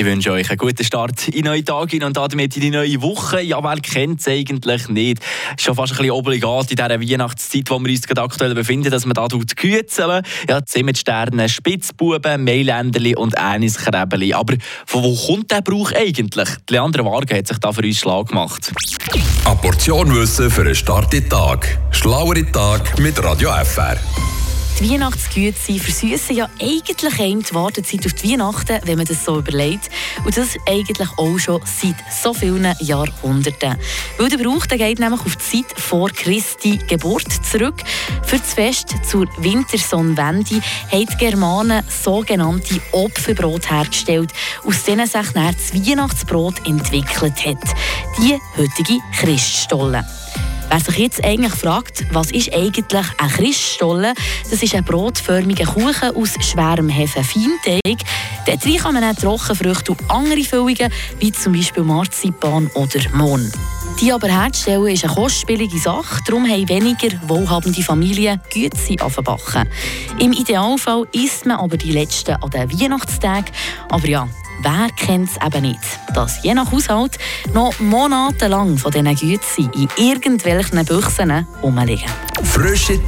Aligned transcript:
Ich 0.00 0.06
wünsche 0.06 0.32
euch 0.32 0.48
einen 0.48 0.56
guten 0.56 0.82
Start 0.82 1.28
in 1.28 1.44
neue 1.44 1.62
Tage 1.62 2.02
und 2.06 2.16
damit 2.16 2.56
in 2.56 2.62
die 2.62 2.70
neue 2.70 3.02
Woche. 3.02 3.42
Ja, 3.42 3.62
wer 3.62 3.76
kennt 3.82 4.20
es 4.20 4.28
eigentlich 4.28 4.88
nicht? 4.88 5.22
Schon 5.58 5.74
fast 5.74 6.00
ein 6.00 6.10
obligat 6.10 6.70
in 6.70 6.76
dieser 6.76 6.98
Weihnachtszeit, 6.98 7.68
wo 7.68 7.78
wir 7.78 7.90
uns 7.90 8.06
gerade 8.06 8.22
aktuell 8.22 8.54
befinden, 8.54 8.90
dass 8.90 9.04
man 9.04 9.12
da 9.12 9.26
gützeln. 9.26 10.22
Ja, 10.48 10.64
Zimmersterne, 10.64 11.50
Spitzbuben, 11.50 12.42
Mailänderli 12.42 13.14
und 13.14 13.36
Aniskrebeli. 13.36 14.32
Aber 14.32 14.54
von 14.86 15.02
wo 15.02 15.14
kommt 15.14 15.50
der 15.50 15.60
Brauch 15.60 15.92
eigentlich? 15.92 16.48
Leandra 16.70 17.04
Varga 17.04 17.36
hat 17.36 17.48
sich 17.48 17.58
da 17.58 17.70
für 17.70 17.82
uns 17.82 17.98
schlau 17.98 18.24
gemacht. 18.24 18.72
Eine 19.44 19.56
Portion 19.56 20.14
Wissen 20.14 20.50
für 20.50 20.62
einen 20.62 20.74
Start 20.74 21.12
in 21.12 21.24
den 21.24 21.28
Tag. 21.28 21.78
Schlauere 21.90 22.50
Tag 22.50 22.98
mit 22.98 23.22
Radio 23.22 23.50
FR. 23.50 23.98
Die 24.80 24.88
Weihnachtsgüte 24.88 25.78
versüßen 25.78 26.34
ja 26.34 26.48
eigentlich 26.58 27.20
einem 27.20 27.42
die 27.42 27.54
Wartezeit 27.54 28.06
auf 28.06 28.14
die 28.14 28.32
Weihnachten, 28.32 28.78
wenn 28.84 28.96
man 28.96 29.04
das 29.04 29.26
so 29.26 29.38
überlegt. 29.38 29.90
Und 30.24 30.34
das 30.34 30.56
eigentlich 30.66 31.08
auch 31.18 31.38
schon 31.38 31.60
seit 31.66 31.96
so 32.10 32.32
vielen 32.32 32.66
Jahrhunderten. 32.80 33.76
Weil 34.16 34.28
der 34.30 34.38
Brauch 34.38 34.64
der 34.64 34.78
geht 34.78 34.98
nämlich 34.98 35.20
auf 35.20 35.36
die 35.36 35.62
Zeit 35.62 35.78
vor 35.78 36.08
Christi 36.08 36.78
Geburt 36.88 37.30
zurück. 37.44 37.74
Für 38.22 38.38
das 38.38 38.54
Fest 38.54 38.94
zur 39.06 39.28
Wintersonnenwende 39.36 40.62
haben 40.90 41.06
die 41.06 41.16
Germanen 41.18 41.84
sogenannte 41.88 42.80
Opferbrot 42.92 43.70
hergestellt, 43.70 44.32
aus 44.64 44.84
denen 44.84 45.06
sich 45.06 45.28
dann 45.34 45.54
das 45.54 45.74
Weihnachtsbrot 45.74 46.66
entwickelt 46.66 47.44
hat. 47.44 47.74
Die 48.18 48.38
heutige 48.56 48.98
Christstollen. 49.18 50.06
Wer 50.70 50.78
sich 50.78 50.98
jetzt 50.98 51.24
eigentlich 51.24 51.52
fragt, 51.52 52.06
was 52.12 52.30
ist 52.30 52.54
eigentlich 52.54 53.04
ein 53.18 53.28
Christstollen, 53.28 54.14
das 54.48 54.62
ist 54.62 54.72
ein 54.72 54.84
brotförmiger 54.84 55.64
Kuchen 55.64 56.14
aus 56.14 56.34
schwerem 56.40 56.88
Hefefeinteig. 56.88 57.98
Dort 58.46 58.80
kann 58.80 58.94
man 58.94 59.02
auch 59.02 59.16
Trockenfrüchte 59.16 59.90
und 59.90 60.08
andere 60.08 60.44
Füllungen, 60.44 60.92
wie 61.18 61.32
zum 61.32 61.54
Beispiel 61.54 61.82
Marzipan 61.82 62.70
oder 62.74 63.00
Mohn. 63.12 63.50
Die 64.00 64.12
aber 64.12 64.28
herzustellen 64.28 64.86
ist 64.86 65.04
eine 65.04 65.12
kostspielige 65.12 65.76
Sache, 65.76 66.20
darum 66.24 66.48
haben 66.48 66.68
weniger 66.68 67.18
wohlhabende 67.26 67.82
Familien 67.82 68.40
Güte 68.52 68.94
backen. 68.96 69.68
Im 70.20 70.32
Idealfall 70.32 71.04
isst 71.12 71.46
man 71.46 71.58
aber 71.58 71.78
die 71.78 71.90
letzten 71.90 72.36
an 72.36 72.48
den 72.48 72.70
Weihnachtstagen. 72.70 73.50
Aber 73.88 74.06
ja, 74.06 74.28
wer 74.62 74.88
kennt 74.96 75.30
es 75.30 75.36
eben 75.44 75.62
nicht, 75.62 75.80
dass 76.14 76.42
je 76.42 76.54
nach 76.54 76.70
Haushalt 76.70 77.18
noch 77.54 77.78
monatelang 77.80 78.76
von 78.78 78.92
diesen 78.92 79.14
Güten 79.14 79.70
in 79.72 79.88
irgendwelchen 79.96 80.84
Büchsen 80.84 81.46
rumliegen. 81.62 82.10
Frische 82.42 82.98